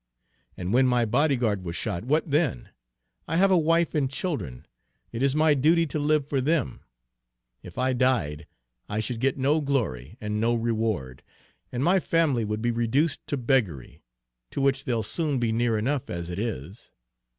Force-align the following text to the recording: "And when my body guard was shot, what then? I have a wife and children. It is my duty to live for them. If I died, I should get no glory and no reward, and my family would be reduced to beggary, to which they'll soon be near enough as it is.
"And 0.57 0.73
when 0.73 0.87
my 0.87 1.05
body 1.05 1.35
guard 1.35 1.63
was 1.63 1.75
shot, 1.75 2.05
what 2.05 2.31
then? 2.31 2.69
I 3.27 3.37
have 3.37 3.51
a 3.51 3.55
wife 3.59 3.93
and 3.93 4.09
children. 4.09 4.65
It 5.11 5.21
is 5.21 5.35
my 5.35 5.53
duty 5.53 5.85
to 5.85 5.99
live 5.99 6.27
for 6.27 6.41
them. 6.41 6.79
If 7.61 7.77
I 7.77 7.93
died, 7.93 8.47
I 8.89 8.99
should 8.99 9.19
get 9.19 9.37
no 9.37 9.61
glory 9.61 10.17
and 10.19 10.41
no 10.41 10.55
reward, 10.55 11.21
and 11.71 11.83
my 11.83 11.99
family 11.99 12.43
would 12.43 12.63
be 12.63 12.71
reduced 12.71 13.27
to 13.27 13.37
beggary, 13.37 14.01
to 14.49 14.59
which 14.59 14.85
they'll 14.85 15.03
soon 15.03 15.37
be 15.37 15.51
near 15.51 15.77
enough 15.77 16.09
as 16.09 16.31
it 16.31 16.39
is. 16.39 16.89